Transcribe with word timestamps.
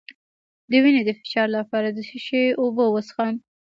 د 0.69 0.71
وینې 0.83 1.01
د 1.05 1.09
فشار 1.19 1.47
لپاره 1.57 1.87
د 1.91 1.97
څه 2.09 2.17
شي 2.25 2.43
اوبه 2.61 2.85
وڅښم؟ 2.89 3.35